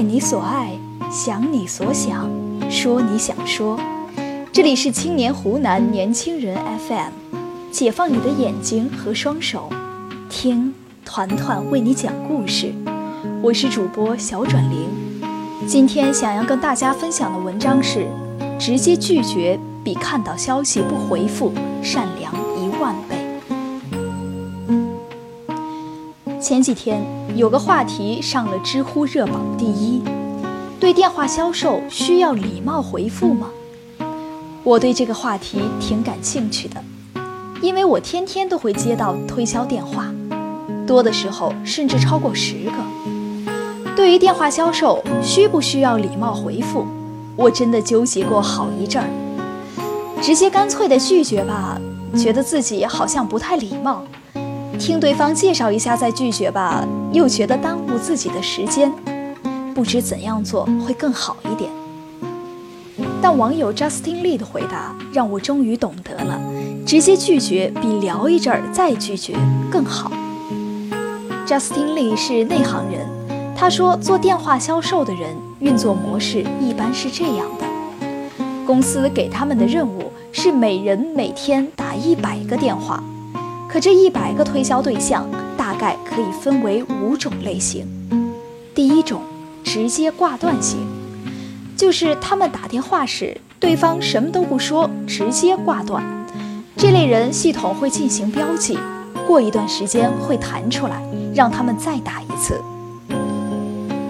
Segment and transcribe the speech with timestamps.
[0.00, 0.72] 爱你所爱，
[1.10, 2.26] 想你所想，
[2.70, 3.78] 说你想说。
[4.50, 6.56] 这里是青年湖南年轻人
[6.88, 7.12] FM，
[7.70, 9.68] 解放你的眼睛和双手，
[10.30, 10.74] 听
[11.04, 12.72] 团团为你讲故事。
[13.42, 14.88] 我是主播小转玲，
[15.66, 18.06] 今天想要跟大家分享的文章是：
[18.58, 23.16] 直接拒绝比看到消息不回复善良一万倍。
[26.40, 27.02] 前几天
[27.36, 30.02] 有个话题上了知乎热榜第一，
[30.78, 33.48] 对电话销售需要礼貌回复吗？
[34.64, 36.82] 我对这个话题挺感兴趣的，
[37.62, 40.06] 因为我天天都会接到推销电话，
[40.86, 42.72] 多的时候甚至超过十个。
[43.96, 46.86] 对于电话销售需不需要礼貌回复，
[47.36, 49.08] 我真的纠结过好一阵儿。
[50.20, 51.80] 直接干脆的拒绝吧，
[52.16, 54.04] 觉得自己好像不太礼貌。
[54.80, 58.90] 听对方介绍一下再拒绝吧，又觉得耽误自己的时间，
[59.74, 61.70] 不知怎样做会更好一点。
[63.20, 66.40] 但网友 Justin Lee 的回答让我终于懂得了，
[66.86, 69.34] 直接拒绝比聊一阵儿再拒绝
[69.70, 70.10] 更好。
[71.46, 73.06] Justin Lee 是内行人，
[73.54, 77.66] 他说做电话销售的人运作模式一般是这样的：
[78.66, 83.04] 公司给他们的任务是每人每天打一百个电话。
[83.72, 85.24] 可这一百个推销对象
[85.56, 87.86] 大概可以分为五种类型。
[88.74, 89.20] 第一种，
[89.62, 90.80] 直接挂断型，
[91.76, 96.02] 就是他们打电话时，对方什么都不说，直接挂断。
[96.76, 98.76] 这类人系统会进行标记，
[99.24, 101.00] 过一段时间会弹出来，
[101.32, 102.60] 让他们再打一次。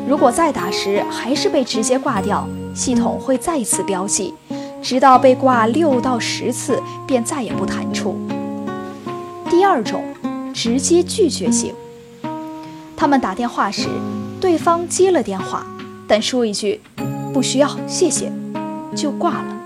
[0.08, 4.32] 如果再打时还是被直接挂掉，系统会再次标记，
[4.80, 8.16] 直到被挂六到十次，便再也不弹出。
[9.50, 10.04] 第二种，
[10.54, 11.74] 直接拒绝型。
[12.96, 13.88] 他们打电话时，
[14.40, 15.66] 对方接了电话，
[16.06, 16.80] 但说一句
[17.34, 18.30] “不需要，谢谢”，
[18.94, 19.56] 就挂了。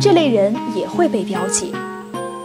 [0.00, 1.72] 这类人也会被标记。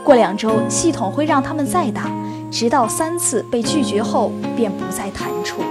[0.03, 2.03] 过两周，系统会让他们再打，
[2.51, 5.61] 直到三次被拒绝后便不再弹出。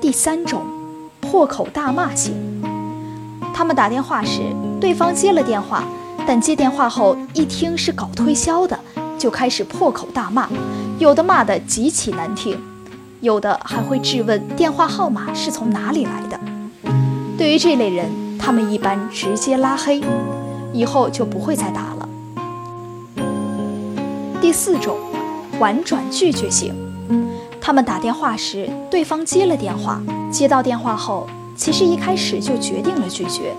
[0.00, 0.62] 第三种，
[1.20, 2.32] 破口大骂型。
[3.52, 4.40] 他们打电话时，
[4.80, 5.82] 对方接了电话。
[6.28, 8.78] 但接电话后一听是搞推销的，
[9.18, 10.46] 就开始破口大骂，
[10.98, 12.54] 有的骂得极其难听，
[13.22, 16.38] 有的还会质问电话号码是从哪里来的。
[17.38, 20.02] 对于这类人，他们一般直接拉黑，
[20.74, 22.06] 以后就不会再打了。
[24.38, 24.98] 第四种，
[25.58, 26.74] 婉转拒绝型，
[27.58, 29.98] 他们打电话时，对方接了电话，
[30.30, 33.54] 接到电话后，其实一开始就决定了拒绝，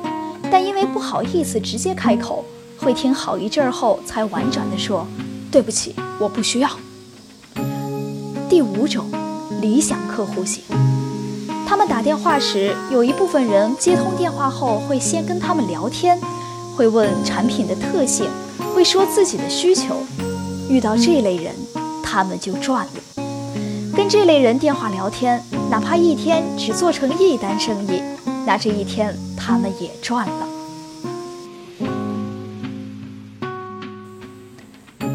[0.51, 2.45] 但因为不好意思直接开口。
[2.81, 5.05] 会听好一阵儿后，才婉转地说
[5.51, 6.69] ：“对不起，我不需要。”
[8.49, 9.05] 第五种，
[9.61, 10.63] 理想客户型。
[11.67, 16.19] 他们打电话时，有一部分人接通电话后会先跟他们聊天，
[16.75, 18.27] 会问产品的特性，
[18.73, 19.95] 会说自己的需求。
[20.69, 21.53] 遇到这类人，
[22.01, 23.23] 他们就赚了。
[23.95, 28.01] 跟这类人电话聊天，哪怕一天只做成一单生意，
[28.45, 30.47] 那这一天他们也赚了。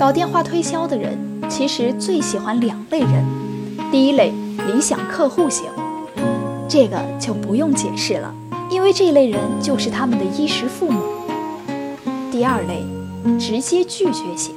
[0.04, 3.24] 搞电话推销的人其实最喜欢两类人，
[3.90, 4.34] 第一类
[4.66, 5.64] 理想客户型，
[6.68, 8.30] 这个就不用解释了，
[8.68, 11.00] 因为这类人就是他们的衣食父母。
[12.30, 12.84] 第二类
[13.38, 14.54] 直接拒绝型，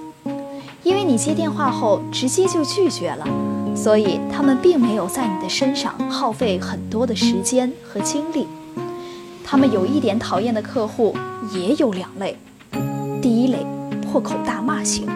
[0.84, 3.26] 因为你接电话后直接就拒绝了，
[3.74, 8.46] 所以他们并没有在你的身上耗费很多的时间和精力。
[9.46, 11.16] 他们有一点讨厌的客户
[11.54, 12.38] 也有两类，
[13.22, 13.66] 第一类
[14.12, 15.08] 破口大骂型。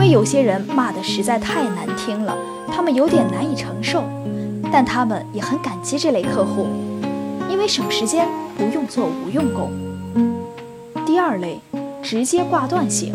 [0.00, 2.34] 因为有些人骂的实在太难听了，
[2.72, 4.02] 他们有点难以承受，
[4.72, 6.68] 但他们也很感激这类客户，
[7.50, 9.70] 因为省时间，不用做无用功。
[11.04, 11.60] 第二类，
[12.02, 13.12] 直接挂断型，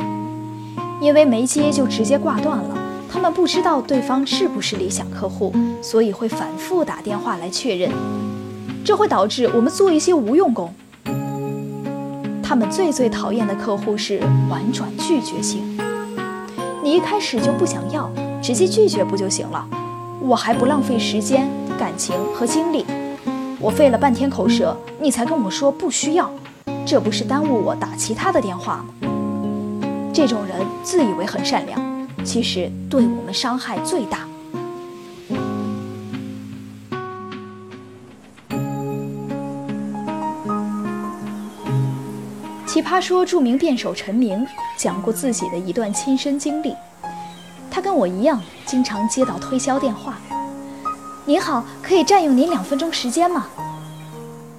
[1.01, 2.77] 因为没接就直接挂断了，
[3.11, 5.51] 他们不知道对方是不是理想客户，
[5.81, 7.89] 所以会反复打电话来确认，
[8.85, 10.71] 这会导致我们做一些无用功。
[12.43, 14.19] 他们最最讨厌的客户是
[14.51, 15.75] 婉转拒绝型。
[16.85, 18.07] 你一开始就不想要，
[18.43, 19.67] 直接拒绝不就行了？
[20.21, 21.49] 我还不浪费时间、
[21.79, 22.85] 感情和精力，
[23.59, 26.29] 我费了半天口舌，你才跟我说不需要，
[26.85, 29.09] 这不是耽误我打其他的电话吗？
[30.13, 34.19] 这种人自以为很善良，其实对我们伤害最大。
[42.75, 44.45] 奇葩说著名辩手陈明
[44.75, 46.75] 讲过自己的一段亲身经历。
[47.71, 50.17] 他跟我一样，经常接到推销电话。
[51.23, 53.47] 您好，可以占用您两分钟时间吗？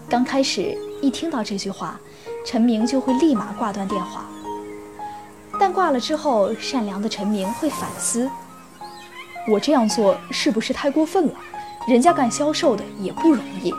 [0.09, 2.01] 刚开始一听到这句话，
[2.47, 4.25] 陈明就会立马挂断电话。
[5.61, 8.31] 但挂了之后，善良的陈明会反思：
[9.47, 11.35] 我这样做是不是太过分了？
[11.87, 13.75] 人家干销售的也不容易。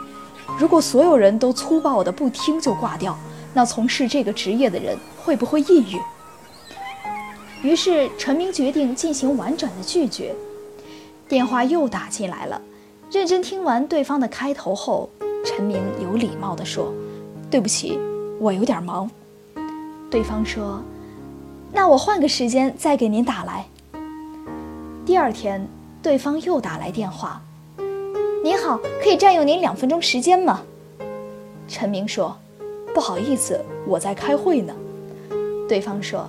[0.56, 3.18] 如果所有人都粗暴的不听就挂掉，
[3.54, 5.98] 那从事这个职业的人会不会抑郁？
[7.68, 10.34] 于是陈明决定进行婉转的拒绝。
[11.28, 12.62] 电话又打进来了，
[13.10, 15.10] 认真听完对方的开头后，
[15.44, 16.94] 陈明有礼貌地说
[17.50, 17.98] ：“对不起，
[18.38, 19.10] 我有点忙。”
[20.10, 20.82] 对方说
[21.72, 23.66] ：“那我换个时间再给您打来。”
[25.04, 25.68] 第二天，
[26.02, 27.42] 对方又打来电话
[28.42, 30.62] ：“您好，可以占用您两分钟时间吗？”
[31.68, 32.34] 陈明说
[32.98, 34.74] ：“不好意思，我在开会呢。”
[35.68, 36.28] 对方说。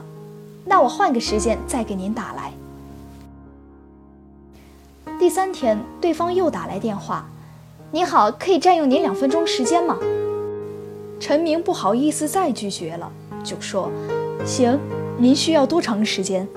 [0.65, 2.53] 那我换个时间再给您打来。
[5.17, 7.27] 第三天，对方又打来电话
[7.89, 9.97] ：“你好，可以占用您两分钟时间吗？”
[11.19, 13.11] 陈明不好意思再拒绝了，
[13.43, 13.89] 就说
[14.45, 14.77] ：“行，
[15.17, 16.47] 您需要多长时间？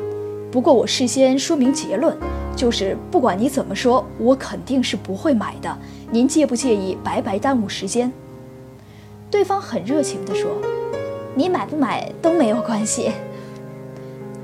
[0.50, 2.14] 不过我事先说明结论，
[2.54, 5.78] 就是不管你怎么说，我肯定是不会买的。
[6.10, 8.12] 您介不介意白白耽误时间？”
[9.32, 10.50] 对方很热情地说
[11.34, 13.10] ：“你买不买都没有关系。”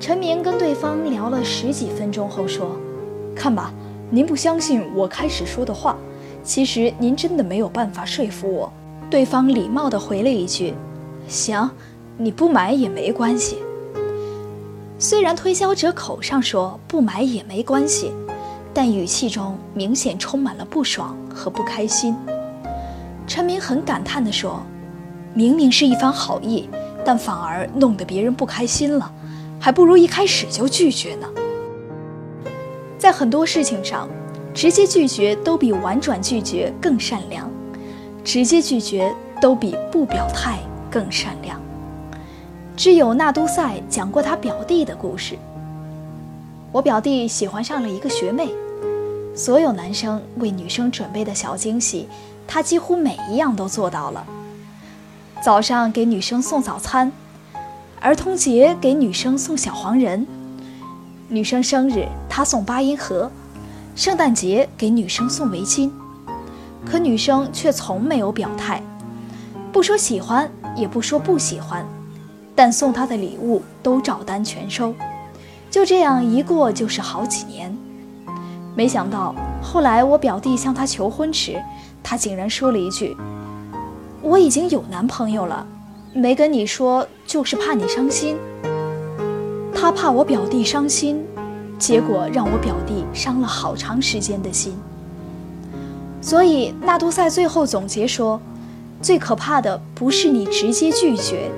[0.01, 2.75] 陈明跟对方聊了十几分钟后说
[3.37, 3.71] ：“看吧，
[4.11, 5.95] 您不相信我开始说的话，
[6.43, 8.73] 其实您真的没有办法说服我。”
[9.11, 10.73] 对方礼貌地回了一句
[11.29, 11.71] ：“行，
[12.17, 13.59] 你不买也没关系。”
[14.99, 18.11] 虽然推销者口上说不买也没关系，
[18.73, 22.17] 但语气中明显充满了不爽和不开心。
[23.27, 24.63] 陈明很感叹地说
[25.39, 26.69] ：“明明是一番好意，
[27.05, 29.13] 但反而弄得别人不开心了。”
[29.61, 31.29] 还不如一开始就拒绝呢。
[32.99, 34.09] 在很多事情上，
[34.53, 37.49] 直接拒绝都比婉转拒绝更善良，
[38.25, 40.59] 直接拒绝都比不表态
[40.91, 41.61] 更善良。
[42.77, 45.37] 只有纳都塞讲过他表弟的故事。
[46.73, 48.49] 我表弟喜欢上了一个学妹，
[49.37, 52.09] 所有男生为女生准备的小惊喜，
[52.45, 54.27] 他几乎每一样都做到了。
[55.41, 57.13] 早上给女生送早餐。
[58.01, 60.27] 儿童节给女生送小黄人，
[61.29, 63.31] 女生生日他送八音盒，
[63.95, 65.91] 圣诞节给女生送围巾，
[66.85, 68.83] 可女生却从没有表态，
[69.73, 71.85] 不说喜欢，也不说不喜欢，
[72.55, 74.95] 但送她的礼物都照单全收，
[75.71, 77.77] 就这样一过就是好几年。
[78.77, 81.61] 没想到后来我表弟向她求婚时，
[82.03, 83.17] 她竟然说了一句
[84.23, 85.67] ：“我已经有男朋友了。”
[86.15, 88.37] 没跟你说，就是怕你伤心。
[89.73, 91.23] 他怕我表弟伤心，
[91.79, 94.75] 结果让我表弟伤了好长时间的心。
[96.21, 98.41] 所以纳都塞最后总结说，
[99.01, 101.51] 最可怕的不是你直接拒绝，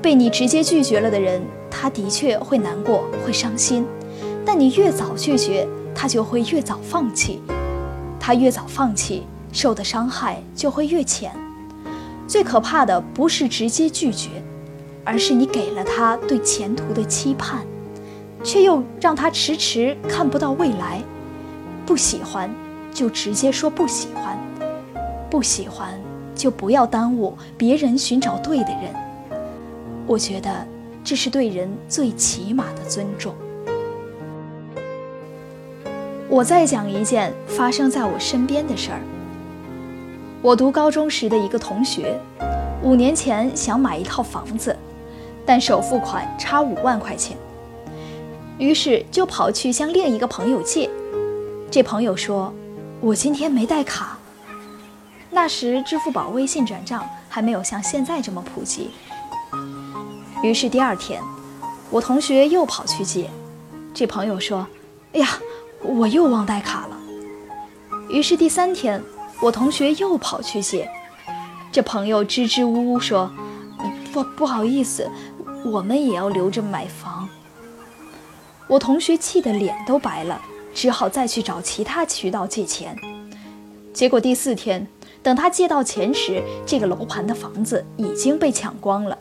[0.00, 3.84] 被你直接拒绝了的人，他的确会难过，会伤心。
[4.44, 7.42] 但你越早拒绝，他就会越早放弃，
[8.18, 11.30] 他越早放弃，受的伤害就会越浅。
[12.26, 14.30] 最可怕的不是直接拒绝，
[15.04, 17.64] 而是你给了他对前途的期盼，
[18.42, 21.00] 却又让他迟迟看不到未来。
[21.86, 22.50] 不喜欢
[22.92, 24.36] 就直接说不喜欢，
[25.30, 25.98] 不喜欢
[26.34, 28.92] 就不要耽误别人寻找对的人。
[30.04, 30.66] 我觉得
[31.04, 33.32] 这是对人最起码的尊重。
[36.28, 39.00] 我再讲一件发生在我身边的事儿。
[40.46, 42.16] 我读高中时的一个同学，
[42.80, 44.76] 五年前想买一套房子，
[45.44, 47.36] 但首付款差五万块钱，
[48.56, 50.88] 于是就跑去向另一个朋友借。
[51.68, 52.54] 这朋友说
[53.02, 54.16] ：“我今天没带卡。”
[55.30, 58.90] 那时支付宝、微信转账还没有像现在这么普及。
[60.44, 61.20] 于是第二天，
[61.90, 63.28] 我同学又跑去借，
[63.92, 64.64] 这朋友说
[65.12, 65.26] ：“哎呀，
[65.82, 66.96] 我又忘带卡了。”
[68.08, 69.02] 于是第三天。
[69.40, 70.88] 我同学又跑去借，
[71.70, 73.30] 这朋友支支吾吾说
[74.12, 75.10] ：“不不好意思，
[75.64, 77.28] 我们也要留着买房。”
[78.66, 80.40] 我同学气得脸都白了，
[80.74, 82.96] 只好再去找其他渠道借钱。
[83.92, 84.86] 结果第四天，
[85.22, 89.16] 等他借到钱时，这个楼盘的房子已经被抢光了。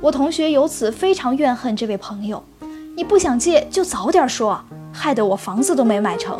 [0.00, 2.42] 我同学由此非常怨恨这位朋友
[2.96, 6.38] ：“你不想借就早点说，害得我房子都没买成。”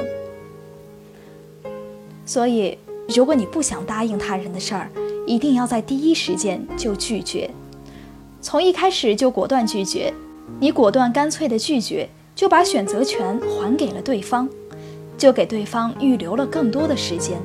[2.30, 4.88] 所以，如果你不想答应他人的事儿，
[5.26, 7.50] 一定要在第一时间就拒绝，
[8.40, 10.14] 从一开始就果断拒绝。
[10.60, 14.48] 你果断干脆的拒绝，就把选择权还给了对方。
[15.18, 17.36] 就给对方预留了更多的时间，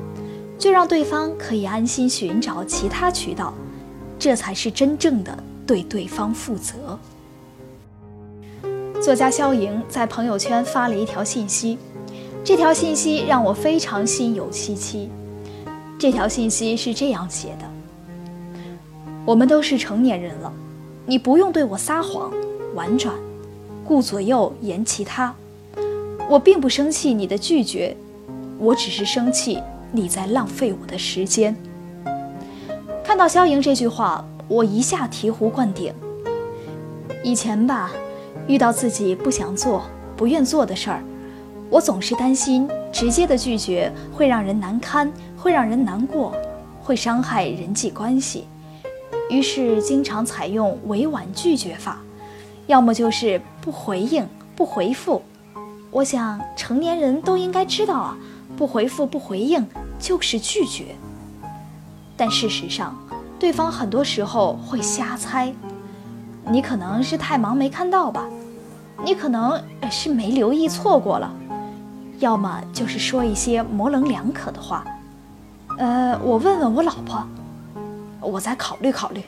[0.56, 3.52] 就让对方可以安心寻找其他渠道，
[4.20, 6.96] 这才是真正的对对方负责。
[9.02, 11.76] 作家肖莹在朋友圈发了一条信息，
[12.46, 15.10] 这条信息让我非常心有戚戚。
[15.98, 17.68] 这条信息是这样写的
[19.26, 20.52] ：“我们都是成年人了，
[21.06, 22.32] 你不用对我撒谎、
[22.76, 23.12] 婉转、
[23.84, 25.34] 顾左右言其他。”
[26.30, 27.96] 我并不生气你的拒绝，
[28.60, 29.60] 我只是生气
[29.90, 31.56] 你在浪费我的时间。
[33.02, 35.92] 看到肖莹这句话，我一下醍醐灌顶。
[37.24, 37.90] 以前吧，
[38.46, 39.82] 遇到自己不想做、
[40.16, 41.02] 不愿做的事儿，
[41.68, 46.32] 我总是担心直接的拒绝会让人难堪，会让人难过，
[46.82, 48.46] 会伤害人际关系，
[49.28, 51.98] 于是经常采用委婉拒绝法，
[52.66, 55.20] 要么就是不回应、不回复。
[55.90, 58.16] 我想成年人都应该知道啊，
[58.56, 59.66] 不回复不回应
[59.98, 60.94] 就是拒绝。
[62.16, 62.96] 但事实上，
[63.38, 65.52] 对方很多时候会瞎猜，
[66.48, 68.28] 你可能是太忙没看到吧，
[69.04, 71.34] 你可能是没留意错过了，
[72.18, 74.84] 要么就是说一些模棱两可的话。
[75.78, 77.26] 呃，我问问我老婆，
[78.20, 79.22] 我再考虑考虑，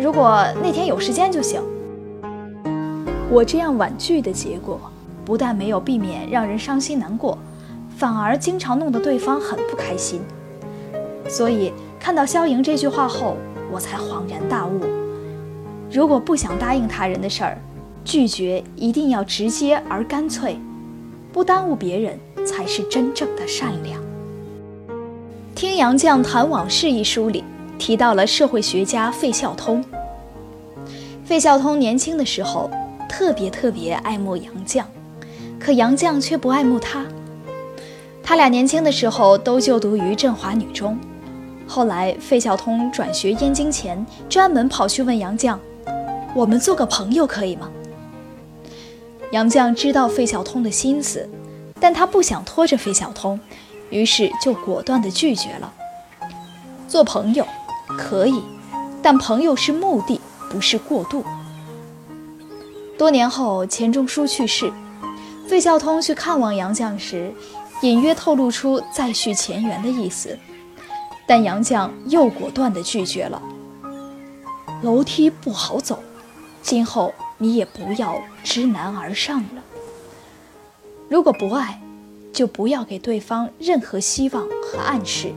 [0.00, 1.60] 如果那天有时间就行。
[3.30, 4.80] 我这样婉拒的结果。
[5.24, 7.36] 不但没有避免让人伤心难过，
[7.98, 10.22] 反而经常弄得对方很不开心。
[11.28, 13.36] 所以看到肖莹这句话后，
[13.70, 14.80] 我才恍然大悟：
[15.92, 17.58] 如果不想答应他人的事儿，
[18.06, 20.58] 拒绝一定要直接而干脆，
[21.32, 24.00] 不耽误别人才是真正的善良。
[25.54, 27.44] 《听杨绛谈往事》一书里
[27.78, 29.84] 提到了社会学家费孝通。
[31.24, 32.70] 费孝通年轻的时候
[33.08, 34.84] 特别特别爱慕杨绛。
[35.60, 37.04] 可杨绛却不爱慕他。
[38.22, 40.96] 他俩年轻的时候都就读于振华女中，
[41.66, 45.56] 后来费孝通转学燕京前，专门跑去问杨绛
[46.36, 47.68] ：“我们做个朋友可以吗？”
[49.30, 51.28] 杨绛知道费孝通的心思，
[51.78, 53.38] 但他不想拖着费孝通，
[53.90, 55.72] 于是就果断地拒绝了。
[56.88, 57.46] 做朋友
[57.86, 58.42] 可以，
[59.02, 61.22] 但朋友是目的，不是过渡。
[62.96, 64.72] 多年后，钱钟书去世。
[65.46, 67.32] 费孝通去看望杨绛时，
[67.82, 70.38] 隐约透露出再续前缘的意思，
[71.26, 73.40] 但杨绛又果断地拒绝了。
[74.82, 75.98] 楼梯不好走，
[76.62, 79.62] 今后你也不要知难而上了。
[81.08, 81.80] 如果不爱，
[82.32, 85.32] 就不要给对方任何希望和暗示，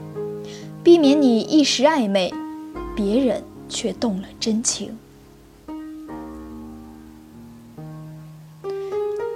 [0.84, 2.32] 避免你一时暧昧，
[2.94, 4.98] 别人却动了真情。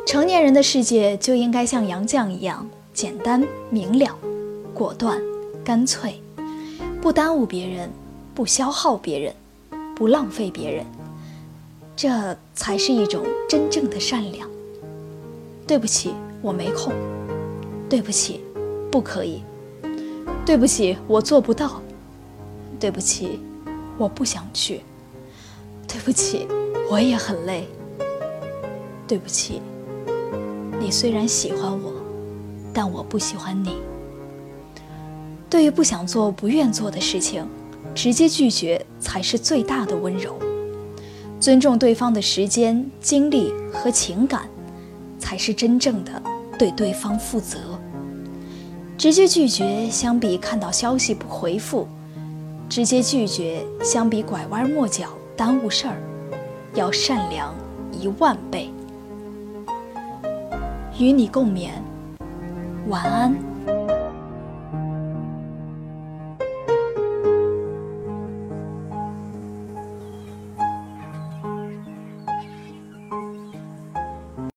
[0.07, 4.17] 成年人的世界就应该像杨绛一样简单明了、
[4.73, 5.21] 果断、
[5.65, 6.21] 干脆，
[7.03, 7.91] 不耽误别人，
[8.35, 9.35] 不消耗别人，
[9.97, 10.87] 不浪费别人，
[11.97, 14.47] 这才是一种真正的善良。
[15.67, 16.13] 对不起，
[16.43, 16.93] 我没空。
[17.89, 18.43] 对不起，
[18.93, 19.43] 不可以。
[20.45, 21.81] 对不起，我做不到。
[22.79, 23.41] 对不起，
[23.97, 24.83] 我不想去。
[25.89, 26.47] 对不起，
[26.91, 27.67] 我也很累。
[29.09, 29.63] 对不起。
[30.79, 31.95] 你虽然喜欢我，
[32.75, 33.79] 但我不喜欢你。
[35.49, 37.47] 对于不想做、不愿做的事情，
[37.95, 40.39] 直接拒绝才是最大的温柔。
[41.39, 44.43] 尊重对方的时间、精力和情感，
[45.19, 46.21] 才是真正的
[46.59, 47.59] 对对方负责。
[48.99, 51.87] 直接拒绝相比看到消息不回复，
[52.69, 55.97] 直接拒绝相比拐弯抹角耽误事儿，
[56.75, 57.55] 要善良
[57.93, 58.71] 一万倍。
[60.99, 61.73] 与你共勉，
[62.89, 63.56] 晚安。